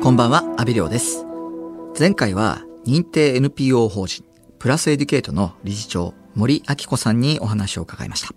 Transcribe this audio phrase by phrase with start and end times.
[0.00, 1.26] こんばんは、阿部亮です。
[1.98, 4.24] 前回は認定 NPO 法人
[4.60, 8.28] プラスエデュケートの理事長森明子さんにお話を伺いました。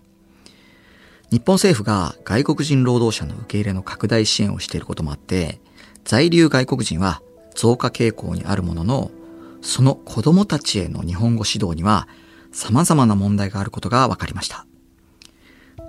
[1.29, 5.61] 日本政府が外国人労働者の受け入れの拡大支援をしていることもあって、
[6.03, 7.21] 在留外国人は
[7.53, 9.11] 増加傾向にあるものの、
[9.61, 12.07] その子供たちへの日本語指導には
[12.51, 14.65] 様々な問題があることが分かりました。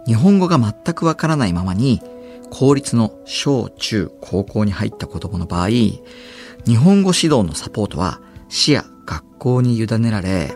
[0.06, 2.02] 日本語が全くわからないままに、
[2.52, 6.02] 公立の小中高校に入った子供の場合、日
[6.76, 10.54] 本語指導のサポートは市や学校に委ねられ、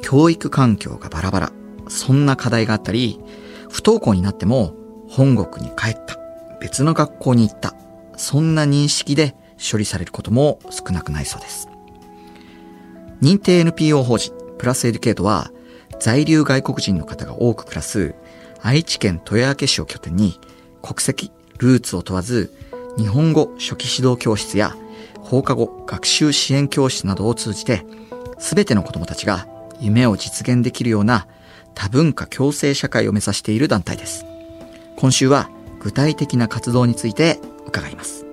[0.00, 1.52] 教育環境がバラバラ、
[1.88, 3.20] そんな課題があったり、
[3.68, 4.74] 不登校になっても
[5.10, 6.18] 本国に帰った、
[6.58, 7.74] 別の学校に行った、
[8.16, 11.68] そんな認識で処理されることも少なくないそうです。
[13.20, 15.50] 認定 NPO 法人プラスエデュケートは
[16.00, 18.14] 在留外国人の方が多く暮らす
[18.62, 20.40] 愛知県豊明市を拠点に
[20.86, 22.54] 国籍、ルーツを問わず
[22.96, 24.76] 日本語初期指導教室や
[25.20, 27.84] 放課後学習支援教室などを通じて
[28.38, 29.48] 全ての子供たちが
[29.80, 31.26] 夢を実現できるような
[31.74, 34.24] 多文化共生社会を目指している団体です。
[34.94, 38.24] 今週は具体的な活動について伺います。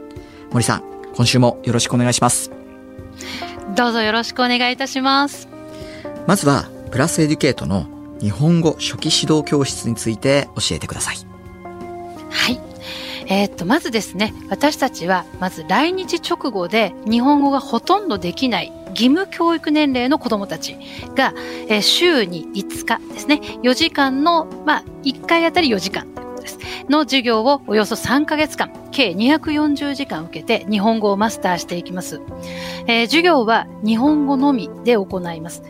[0.52, 0.84] 森さん、
[1.16, 2.52] 今週もよろしくお願いします。
[3.76, 5.48] どうぞよろしくお願いいたします。
[6.28, 7.88] まずは、プラスエデュケートの
[8.22, 11.33] 日本語初期指導教室について教えてください。
[12.34, 12.60] はい。
[13.28, 20.78] えーっと、まずですね、私たちは、まず来日直後で日本語がほとんどできない義務教育年齢の子供たち
[21.16, 21.34] が、
[21.68, 26.60] えー週に5日ですね、4時間の、まあ、1回あたり4時間ということです。
[26.90, 32.20] の授業をおよそ3ヶ月間、計240時間受けて日本語をマスターしていきます。
[32.88, 35.64] えー授業は日本語のみで行います。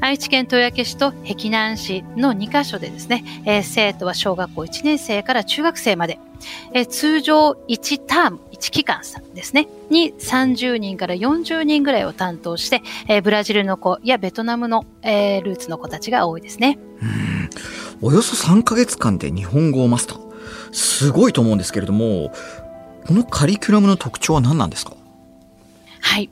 [0.00, 6.18] 愛知県豊明市と碧南市の2カ所でですね、えー生徒は小学校1年生から中学生まで、
[6.72, 16.78] えー通常1ターム、1期間さんですね、に30人から40人ぐらいを担当して、えーブラジルの子やベトナムの、えールーツの子たちが多いですね。
[17.02, 17.50] うん
[18.02, 20.20] およそ3ヶ月間で日本語をマスター。
[20.72, 22.30] すごいと思うんですけれども、
[23.06, 24.92] このカリキュラムの特徴は何なんですか？
[26.02, 26.28] はい。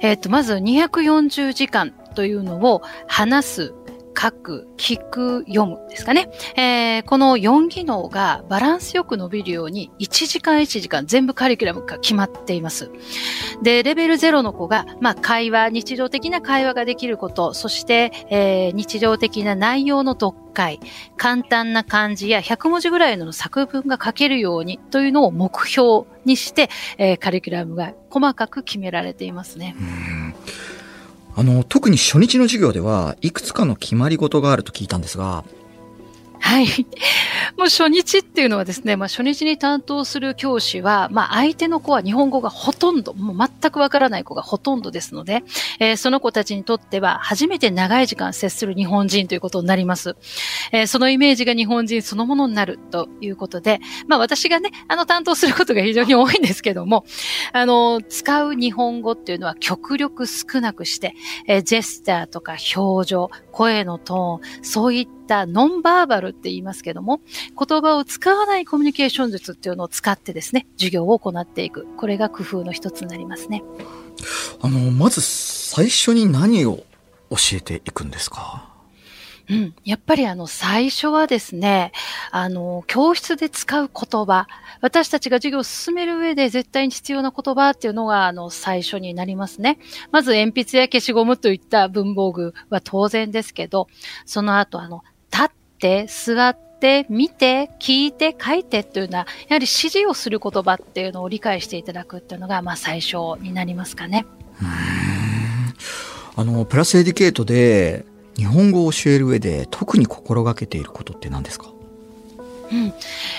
[0.00, 3.74] えっ、と、まず240時間というのを話す、
[4.16, 6.30] 書く、聞く、読むですかね。
[6.56, 12.90] えーこの4技能がバランスよく伸びるように1時間1時間全部カリキュラムが決まっています。
[13.62, 20.80] で、レベル0の子が、まあ、会話、日常的な会話ができること、そして、えー日常的な内容の読解、
[21.16, 29.74] 簡単な漢字や100文字ぐらいの作文が書けるようにというのを目標にして、えーカリキュラムが細かく決められていますね。
[31.36, 35.44] あの、特に初日の授業では、いくつかの決まり事があると聞いたんですが、
[36.46, 36.66] はい。
[37.56, 45.42] もう初日っていうのはですね、まあ初日に担当する教師は、まあ相手の子は日本語がほとんど、もう全くわからない子がほとんどですので、
[45.80, 50.16] えーその子たちにとっては初めて長い時間接する日本人ということになります。
[50.70, 57.06] えーそのイメージが日本人そのものになるということで、まあ私がね、あの担当することが非常に多いんですけども、
[57.54, 61.14] あの、使う日本語っていうのは極力少なくして、
[61.46, 67.20] えージェスチャーとか表情、声のトーン、そういったノンバーバルって言いますけども、
[67.56, 71.86] 言葉を使わないコミュニケーション術っていうのを使ってですね、授業を行っていく。
[71.96, 73.62] これが工夫の一つになりますね。
[74.60, 76.78] あの、まず最初に何を
[77.30, 78.73] 教えていくんですか？
[79.48, 79.74] うん。
[79.84, 81.92] やっぱりあの、最初はですね、
[82.30, 84.46] あの、教室で使う言葉、
[84.80, 89.78] 私たちが授業を進める上で絶対に必要な言葉っていうのが、あの、最初になりますね。
[90.10, 93.88] まず、鉛筆や消しゴムといった文房具は当然ですけど、
[94.24, 104.24] その後、あの、立って、座って、見て、聞いて、書いてっていうような、やはり指示をする言葉っていうのを理解していただくっていうのが、まあ、最初になりますかね。
[106.36, 108.04] あの、プラスエデュケートで
[108.36, 111.73] 日本語を教える上で特に心がけていることって何ですか？
[112.74, 112.92] うん。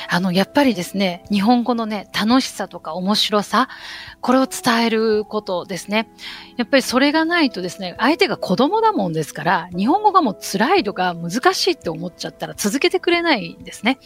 [0.07, 3.67] あの、やっぱりですね、日本語のね、楽しさとか面白さ、
[4.21, 6.09] これを伝えることですね。
[6.55, 13.99] やっぱりそれがないとですね、相手が子供だもんですから、日本語がもう辛いとか難しいって思っちゃったら続けてくれないんですね。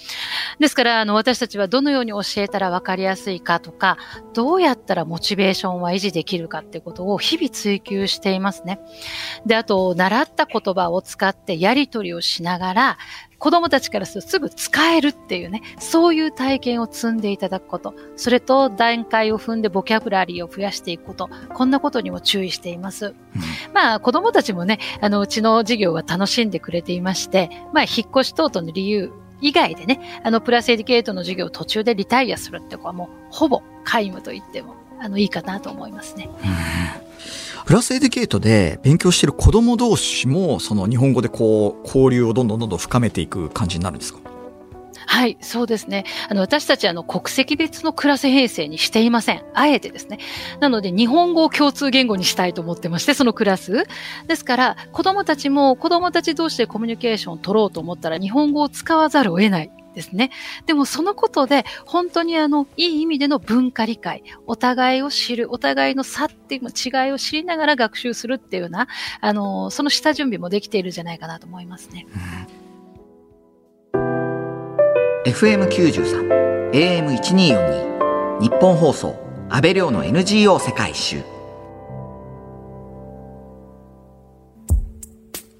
[0.59, 3.97] ですから、あの、私たちはどのように教えたら分かりやすいかとか、
[4.33, 8.79] どうやったらモチベーションは維持できるかってことを日々追求していますね。
[9.45, 12.97] で、あと、習った言葉を使ってやり取りをしながら、
[13.39, 23.15] 子供たちからするとすぐ使えるっていうね、そういう体験を積んでいただくこと、それと段階を踏んでボキャブラリーを増やしていくこと、こんなことにも注意しています。
[23.73, 36.29] まあ、子供たちもね、あの、うちの授業は楽しんでくれていまして、まあ、引っ越し等々の理由以外でね、あの、プラスエディケートの授業を途中でリタイアするって子はもう、ほぼ皆無と言っても、あの、いいかなと思いますね。
[37.69, 44.19] プラスエディケートで勉強している子供同士も、その日本語でこう、交流をどんどんどんどん深めていく感じになるんですか？
[45.05, 46.03] はい、そうですね。
[46.29, 49.43] あの、私たちあの、国籍別のクラス編成にしていません。
[49.53, 50.17] あえてですね。
[50.59, 53.85] なので、日本語を共通言語にしたいと思ってまして、そのクラス。
[54.27, 59.71] ですから、子供たちも子供たち同士でコミュニケーションを取ろうと思ったら、日本語を使わざるを得ない。
[59.99, 60.31] ですね。
[60.65, 68.87] でもそのことで、本当にあの、いい意味での文化理解、お互いを知る、お互いの差っていう違いを知りながら学習するっていうような、
[69.19, 72.07] あの、その下準備もできているんじゃないかなと思いますね。
[75.25, 79.15] FM93、AM1242、日本放送、
[79.49, 81.17] 安倍亮の NGO 世界一周。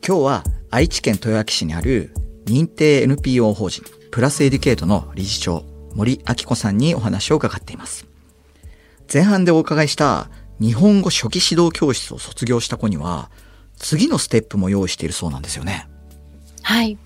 [0.07, 2.13] 今日は愛知県豊明市にある
[2.45, 5.63] 認定 NPO 法人プラスエデュケートの理事長
[5.93, 8.07] 森明子さんにお話を伺っています。
[9.11, 10.29] 前半でお伺いした
[10.59, 13.29] 日本語初期指導教室を卒業した子には
[13.77, 15.87] 次のステップも用意しているそうなんですよね。
[16.61, 16.97] はい。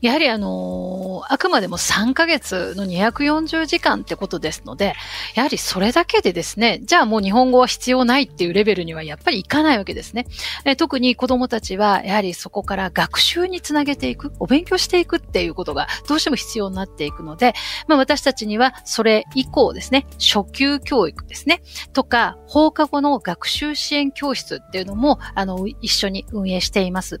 [0.00, 4.94] やはりあのあくまでも3ヶ月の240時間ってことですので、
[5.34, 10.26] やはりそれだけでですね、じゃあもう日本語は必要ないっていうレベルにはやっぱりいかないわけですね。
[10.64, 17.54] え特に子供たちはやはりそこから学習につなげていく、お勉強していくっていうことがどうしても必要になっていくので、
[17.86, 21.62] まあ私たちにはそれ以降ですね、初級教育ですね、
[21.92, 27.20] とか放課後の学習支援教室っていうのも、あの、一緒に運営しています。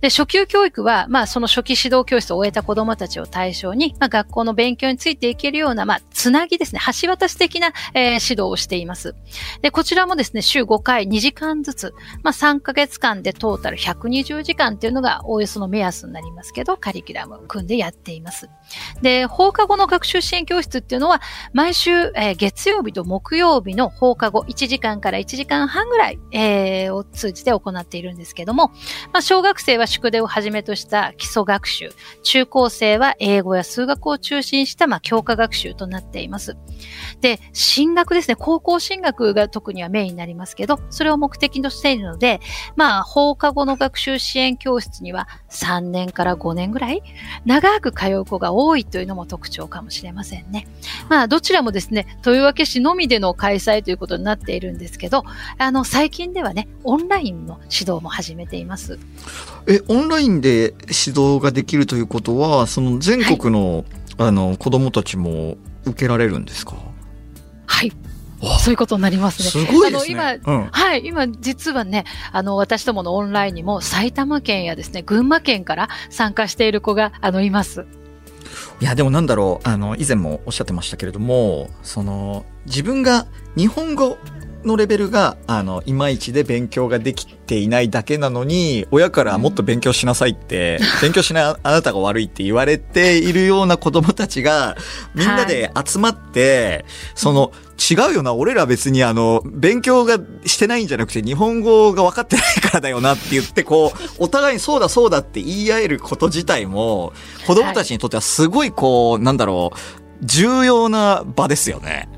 [0.00, 9.14] で、初級教育は、まあその初期指導教室を終えた子供たちを対象に、まあ、学校の勉強についていけるような、まあ、つなぎですね、橋渡し的な、えー、指導をしています。
[9.62, 18.48] で、こちらもですね、週5回2時間ずつ、まあ、3ヶ月間でトータル120時間っていうのがおおよその目安になりますけど、カリキュラムを組んでやっています。
[19.02, 21.20] で、放課後の学習支援教室っていうのは、
[21.52, 28.68] 毎週、えー、月曜日と木曜日の放課後1時間から1時間半ぐらい、えー、を通じて行っているんですけども、
[29.12, 31.92] まあ、小学生は宿題をはじめとした基礎学習、
[32.22, 36.56] 中高生は英語や数学を中心した、まあ、強化学習となっています。
[37.20, 42.40] で、進学ですね、高校進学が特にはメインになりますけど、それを目的としているので、
[42.76, 47.02] まあ、放課後の学習支援教室には3年から5年ぐらい、
[47.44, 50.66] 長く通う子が多いというのも特徴かもしれませんね。
[51.08, 55.24] まあ、どちらもですね、豊明市のみでの開催ということになっているんですけど、
[55.58, 58.98] あの、最近ではね、オンラインの指導も始めています。
[59.66, 63.84] え、オンラインで指導ができるということは、その全国の、
[64.18, 66.76] はい、あの、子供たちも受けられるんですか？
[67.66, 67.92] はい。
[68.58, 69.50] そういうことになりますね。
[69.50, 70.18] すごいですね。
[70.18, 77.84] あの、今、うん、はい、今、実はね、あの、私どものオンラインにも埼玉県やですね、群馬県から参加している子が、あの、います。
[78.80, 83.26] いや、でもなんだろう、あの、以前もおっしゃってましたけれども、その、自分が
[83.56, 84.16] 日本語
[84.64, 94.76] のレベルが、あの、いまいちで勉強ができていないだけなのに、親からもっと勉強しなさいって、うん、勉強しないあなたが悪いって言われているような子供たちが、
[95.14, 96.84] みんなで集まって、はい、
[97.14, 107.12] その、違うよな、俺ら別にあの、勉強がしてないんじゃなくて、日本語が分かってないからだよなって言って、こう、お互いにそうだそうだって言い合えること自体も、
[107.46, 109.76] 子供たちにとってはすごいこう、なんだろう、
[110.22, 112.08] 重要な場ですよね。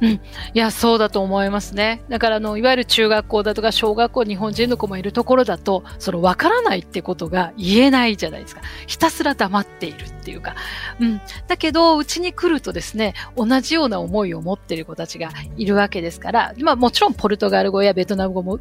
[0.00, 0.20] うん、い
[0.54, 2.02] や、そうだと思いますね。
[2.08, 8.62] だから、あの、いわゆる中学校だとか小学校、日本人の子もいるところだと、その、わからないってことが言えないじゃないですか。
[8.86, 10.54] ひたすら黙っているっていうか。
[11.00, 11.20] うん。
[11.48, 18.58] だけど、うちに来るとですね、同じような思いを持っている子たちがいるわけですから、まあ、もちろん、ポルトガル語やベトナム語も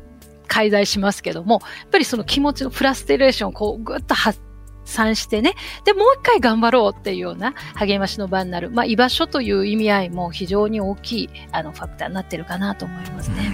[0.47, 4.41] 介在しますけども、やっぱりその気持ちのフラストレーションをこう、ぐっと発
[4.89, 5.55] 算してね、
[5.85, 13.51] で、もう一回頑張ろうっていうような励ましの場になる、まあ、居場所という意味合いも非常に大きい、あの、ファクターになってるかなと思いますね。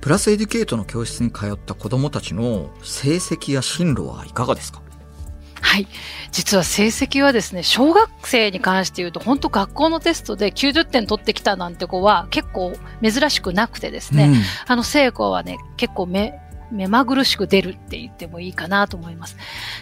[0.00, 4.82] プラスエデュケートの教室に通った子供たちの成績や進路はいかがですか？
[5.62, 5.88] はい。
[6.30, 14.34] 実は成績はですね、小学生に関して言うと、本当学校のテストで90点取ってきたなんて子は結構珍しくなくてですね、うん、
[14.66, 16.38] あの、成功はね、結構め、
[16.70, 19.36] 目まぐるしく出るって言ってもいいかなと思います。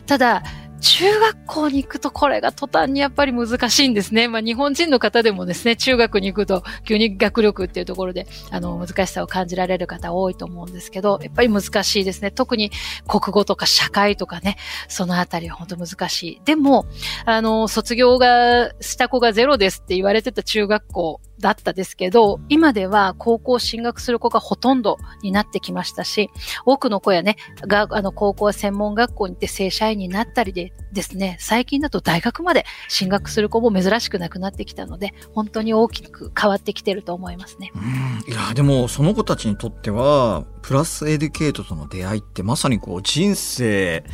[0.06, 0.42] ただ、
[0.82, 4.26] 中学校に行くとこれが途端にやっぱり難しいんですね。
[4.26, 12.32] まあ日本人の方でもですね、中学に行くと急に学力っていうところで、あの、難しさを感じられる方多いと思うんですけど、やっぱり難しいですね。
[12.32, 12.72] 特に
[13.06, 14.56] 国語とか社会とかね、
[14.88, 16.40] そのあたりは本当難しい。
[16.44, 16.86] でも、
[17.26, 26.30] あの、卒業がした子がゼロですって言われてた中学校だったですけど、今では高校進学する子がほとんどになってきましたし、
[26.64, 27.36] 多くの子やね、
[27.66, 37.72] が、あの、高校専門学校に行って正社員になったりでですね、最近だと大学まで進学する子も珍しくなくなってきたので、本当に大きく変わってきてると思いますね。
[37.74, 44.04] うん、いや、でもその子たちにとっては、プラスエデュケートとの出会いってまさにこう人生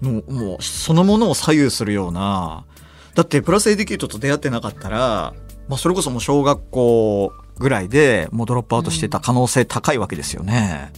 [0.00, 2.66] の、もうそのものを左右するような、
[3.14, 5.34] だってプラスエデュケートと出会ってなかったら、
[5.68, 10.92] まあそれこそもう小学校ぐらいでもうドロップアウトしてた可能性高いわけですよね。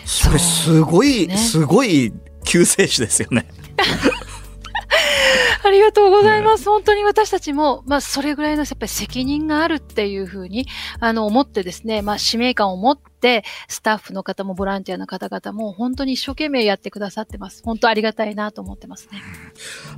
[0.00, 2.12] うん、それすごい、ね、すごい
[2.44, 3.46] 救世主ですよね。
[5.64, 6.64] ありがとうございます。
[6.66, 10.66] 本当に私たちも、まあ、それぐらいのやっぱり責任があるっていうふうに、
[11.00, 17.62] あの、思ってですね、まあ、使命感を持って、スタッフの方もボランティアの方々も本当に一生懸命やってくださってます。
[17.64, 19.20] 本当ありがたいなと思ってますね。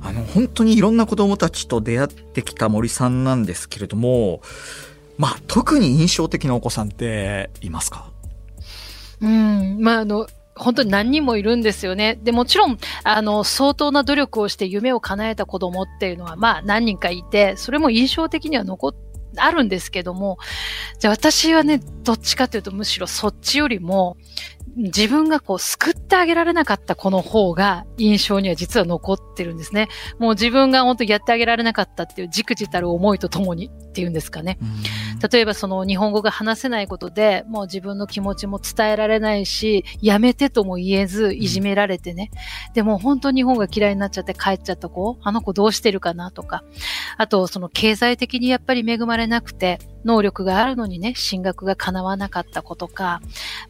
[0.01, 4.41] あの、本当にいろんな子供たちと出会ってきた森さんなんですけれども、
[5.17, 8.09] まあ、特に印象的なお子さんっていますか？
[9.21, 10.27] うん、まあ、あの、
[10.59, 12.19] 本当に何人もいるんですよね。
[12.21, 20.37] で、もちろん、あの、相当な努力をして夢を叶えた子供っていうのは、まあ何人かいて、それも印象的には残って、あるんですけども、
[20.97, 24.17] じゃあ私はね、どっちかというとむしろそっちよりも、
[24.79, 29.89] 自分がこう救ってあげられなかった子の方が印象には実は残ってるんですね。
[30.19, 34.57] もう自分が本当にやってあげられなかったっていうじくじたる思いとともにっていうんですかね。
[35.31, 42.31] 例えばその日本語が話せないことでもう自分の気持ちも伝えられないし、やめてとも言えずいじめられてね。
[42.73, 46.63] でも本当に日本が嫌いになっちゃって帰っちゃった子、あの子どうしてるかなとか。
[47.17, 53.21] あとその経済的にやっぱり恵まれなくて、能力があるのにね、進学が叶わなかった子とか、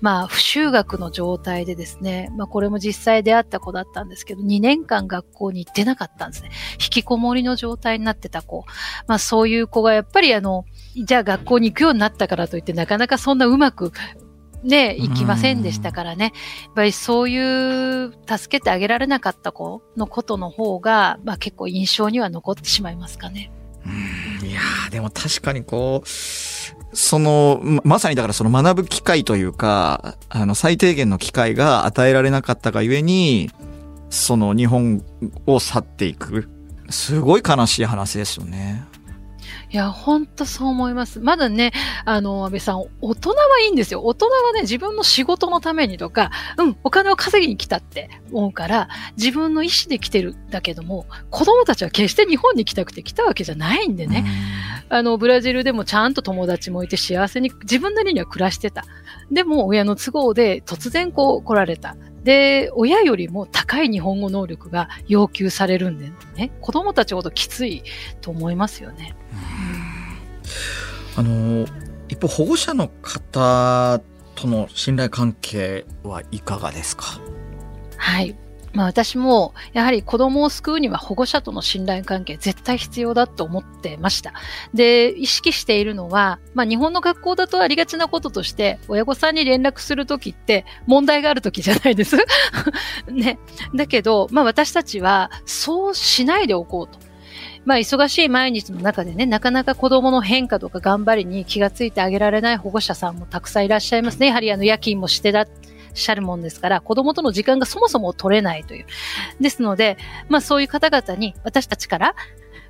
[0.01, 6.51] まあ、不就学の状態でですね、まあ、これも実際出会った子だったんですけど、2年間学校に行ってなかったんですね。
[6.73, 8.65] 引きこもりの状態になってた子。
[9.07, 13.91] まあ、そういう子がやっぱりあの、じゃあ学校に行くようになったからといって、なかなかそんなうまく
[14.63, 16.33] ね、行きませんでしたからね。
[16.65, 23.51] やっぱりそういう助けてあげられなかった子のことの方が、まあ結構印象には残ってしまいますかね。
[23.85, 26.07] うんいやでも確かにこう、
[26.93, 33.51] その、まさにだからその学ぶ機会というか、あの、最低限の機会が与えられなかったがゆえに、
[34.09, 35.03] その日本
[35.45, 36.49] を去っていく。
[36.89, 38.83] すごい悲しい話ですよね。
[39.71, 41.19] いや、ほんとそう思います。
[41.19, 41.71] まだね、
[42.03, 44.01] あの、安倍さん、大人はいいんですよ。
[44.03, 54.25] 大人はね、自分の仕事のためにとか、うん、お金を稼ぎに来たって思うから、自分の意思で来てるんだけども、子供たちは決して日本に来たくて来たわけじゃないんでね。
[54.89, 58.85] あの、ブラジルでもちゃんと友達もいて幸せに自分なりには暮らしてた。
[59.29, 61.95] でも、親の都合で突然こう来られた。
[62.23, 67.83] で、親よりも高い日本語能力が要求されるんでね、子供たちほどきつい
[68.21, 69.15] と思いますよね。
[71.15, 71.65] あの、
[72.07, 74.01] 一方保護者の方
[74.35, 77.19] との信頼関係はいかがですか？
[77.97, 78.35] はい。
[78.71, 84.33] まあ私も、やはり子供を救うには保護者との信頼関係絶対必要だと思ってました。
[84.75, 92.17] で、意識しているのは、まあ日本の学校だとありがちなこととして、親御さんに連絡するときって問題があるときじゃないです。
[93.09, 93.39] ね。
[93.73, 97.08] だけど、まあ私たちはそうしないでおこうと。
[97.65, 104.27] まあ忙しい毎日の中でね、なかなか子供の変化とか頑張りに気がついてあげられない保護者さんもたくさんいらっしゃいますね。
[104.27, 105.47] やはりあの夜勤もしてらっ
[105.93, 108.85] しゃるもんですから、子供との時間がそもそも取れないという。
[109.39, 109.97] ですので、
[110.29, 112.15] まあそういう方々に私たちから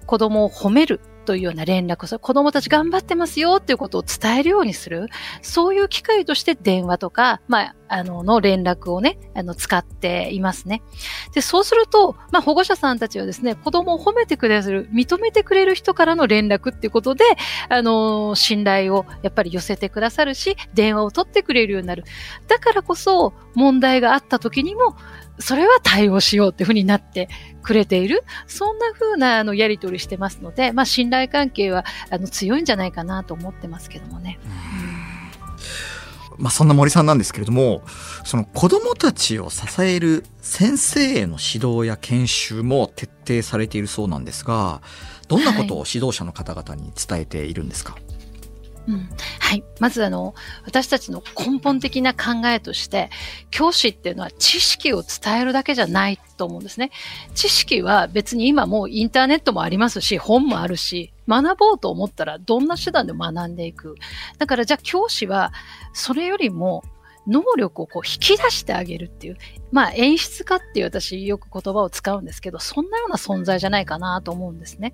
[0.06, 5.10] 子供を褒めるというような連絡、子供たち頑張ってますよっていうことを伝えるようにする。
[5.44, 10.82] そういう機会として電話とか、まあ、あの、の連絡をね、あの、使っていますね。
[11.36, 17.26] で、そうすると、まあ、保護者さんたちはですね、子供を褒めてくれる、認めてくれる人からの連絡っていうことで、
[17.70, 22.06] あの、信頼をやっぱり寄せてくださるし、電話を取ってくれるようになる。
[22.48, 24.96] だからこそ、問題があった時にも、
[25.40, 27.30] それは対応しようっていうふうになって
[27.62, 28.24] くれている。
[28.48, 34.40] そんなふうなあのやり取りしてますので、まあ信頼関係はあの強いんじゃないかなと思ってますけどもね。
[36.38, 37.84] まあそんな森さんなんですけれども、
[38.24, 44.82] その子供たちを支える先生への指導や研修も徹底されているそうなんですが、
[45.28, 48.09] どんなことを指導者の方々に伝えているんですか、はい
[48.88, 49.10] うん、
[49.40, 49.64] はい。
[49.80, 50.34] まずあの、
[50.66, 53.10] 私たちの根本的な考えとして、
[53.52, 56.92] 教師っていうのは知識を伝えるだけじゃないと思うんですね。
[57.36, 63.96] 知識は別に今もうインターネットもありますし、本もあるし、学ぼうと思ったらどんな手段で学んでいく。
[64.40, 65.54] だからじゃあ教師は、
[65.94, 66.84] それよりも
[67.28, 69.38] 能力をこう引き出してあげるっていう、
[69.72, 74.94] まあ演出家っていう私よく言葉を使うんですけど、そんなような存在じゃないかなと思うんですね。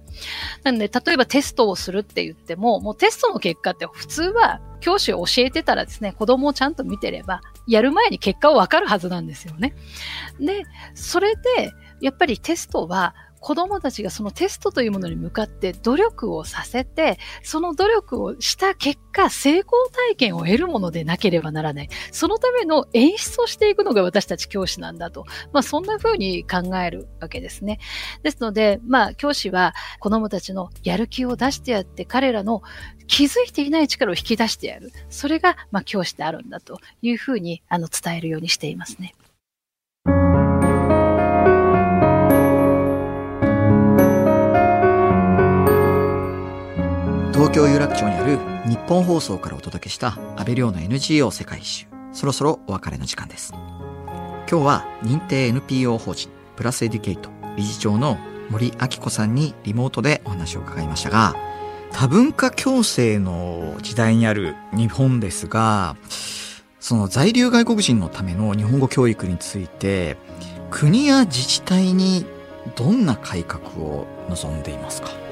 [0.64, 9.76] なので、例えばテストをするって言っても、もうテストの結果って普通は教師を教えてたらですね、子供をちゃんと見てれば、やる前に結果をわかるはずなんですよね。
[10.40, 10.64] で、
[10.94, 13.16] それで、やっぱりテストは
[13.46, 21.90] 子供たちがそのテストというものに向かって努力をさせて、その努力をした結果、成功体験を得るものでなければならない。
[22.12, 25.26] そのための演出をしていくのが私たち教師なんだと。
[25.54, 27.78] まあそんな風に考えるわけですね。
[28.24, 32.64] ですので、まあ教師は子供たちのやる気を出してやって彼らの
[33.06, 34.92] 気づいていない力を引き出してやる。
[35.12, 39.14] それが、まあ教師であるんだというふうにあの伝えるようにしていますね。
[47.36, 51.88] 東京有楽町にある日本放送からお届けした安倍亮の NGO 世界一周。
[52.14, 53.52] そろそろお別れの時間です。
[54.50, 58.18] 今日は認定 NPO 法人プラスエデュケイト理事長の
[58.50, 61.36] 森明子さんにリモートでお話を伺いましたが、
[61.92, 65.98] 多文化共生の時代にある日本ですが、
[66.80, 70.16] その在留外国人のための日本語教育について、
[70.72, 72.26] 国や自治体に
[72.78, 75.25] どんな改革を望んでいますか？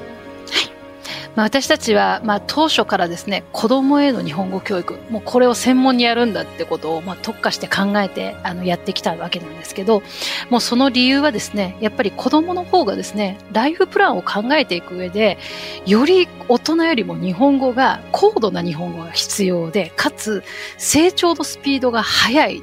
[1.36, 10.02] まあ、私たちは、まあ、当初からですね、子供への日本語教育、もうこれを専門にやるんだってことを、まあ、特化して考えて、あの、やってきたわけなんですけど、
[10.50, 15.38] もうその理由はですね、やっぱり子供の方がですね、ライフプランを考えていく上で、
[15.86, 20.42] より大人よりも日本語が、高度な日本語が必要で、かつ、
[20.78, 22.62] 成長のスピードが速い。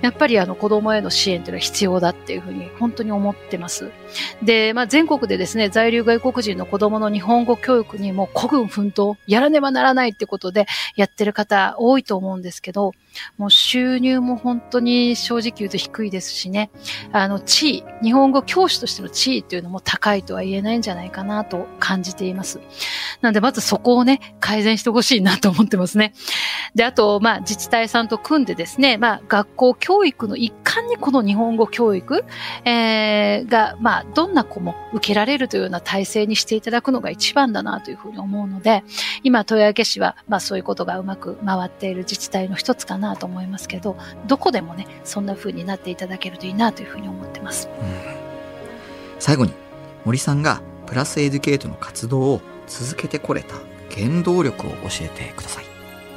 [0.00, 3.90] やっぱりあの、子供への支援というのは必要だっていうふうに、本当に思ってます。
[4.42, 10.66] で、まあ、全国でですね、在留外国人の子供の日本語教育にも孤軍奮闘、やらねばならないってことで
[10.96, 12.92] やってる方多いと思うんですけど、
[13.36, 16.70] もう収入も本当に正直言うと低いですしね、
[17.12, 22.60] あの地位、日本語教師としての地位っていうのも高いとは言えないんじゃないかなと感じています。
[23.20, 26.12] なのでまずそこをね、改善してほしいなと思ってますね。
[26.74, 32.24] で、あと、まあ自治体さんと組んでですね、まあ学校教育の一環にこの日本語教育、
[32.64, 38.84] えー、が、まあどんな子も受けられるというような体制にしていただくのが一番だなというふうに思うので、
[39.24, 43.96] 今、豊明市は、まあそういうことがうまく回っている自治体の一つかなと思いますけど、
[44.28, 47.68] どこでもね、そんな風になっていただけるといいなというふうに思ってます。
[47.80, 47.86] うん、
[49.18, 49.52] 最後に、
[50.04, 53.56] 森さんがプラスエデュケートの活動を続けてこれた
[53.90, 55.64] 原動力を教えてください。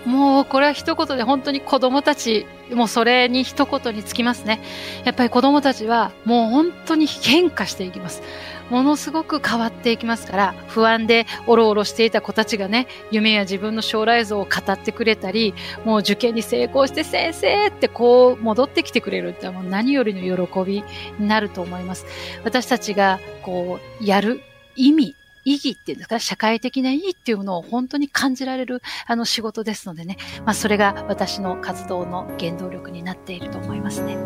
[0.06, 4.60] もうこれは一言で本当に子供たち、もうそれに一言につきますね。
[5.06, 8.24] やっぱり子供たちはもう本当に変化していきます。
[8.72, 15.54] ものすごく変わっていきますから、不安でおろおろしていた子たちがね、夢や自分の将来像を語ってくれたり、
[15.86, 20.84] もう受験に成功して先生ってこう戻ってきてくれるってもう何よりの喜び
[21.20, 22.08] になると思います。
[22.44, 24.42] 私たちがこうやる
[24.76, 34.18] 意味意義っていうんですか、社会的な意義っていうものを本当に感じられるあの仕事ですのでね、まあそれが私の活動の原動力になっていると思いますね。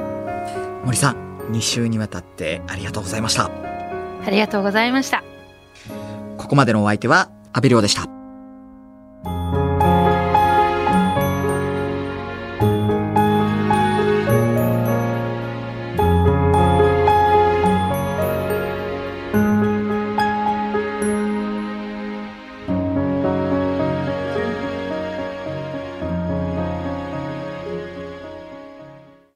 [0.84, 3.50] 森さん、2週にわたってありがとうございました。
[4.26, 5.24] ありがとうございました。
[6.38, 8.15] ここまでのお相手は、安倍亮でした。